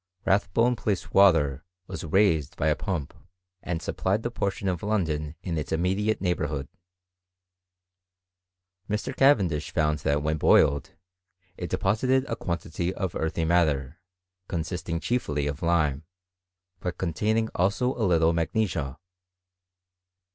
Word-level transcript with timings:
Rathbone 0.25 0.75
place 0.75 1.11
water 1.11 1.63
was 1.85 2.03
raised 2.03 2.57
by 2.57 2.73
b 2.73 2.83
Sump, 2.85 3.13
and 3.61 3.83
supplied 3.83 4.23
the 4.23 4.31
portion 4.31 4.67
of 4.67 4.81
London 4.81 5.35
in 5.43 5.59
its 5.59 5.71
imnte 5.71 6.03
iate 6.07 6.19
neighbourhood. 6.21 6.67
Mr. 8.89 9.15
Cavendish 9.15 9.69
found 9.69 9.99
that 9.99 10.23
when 10.23 10.39
boiled, 10.39 10.95
it 11.55 11.69
deposited 11.69 12.25
a 12.27 12.35
quantity 12.35 12.91
of 12.95 13.13
earthy 13.13 13.45
matter, 13.45 14.01
coi» 14.47 14.61
Bisting 14.63 14.99
chiefly 14.99 15.45
of 15.45 15.61
lime, 15.61 16.03
but 16.79 16.97
containing 16.97 17.49
also 17.53 17.93
a 17.93 17.99
llttb 18.07 18.33
magnesia. 18.33 18.97